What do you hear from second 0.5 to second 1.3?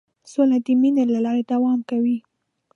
د مینې له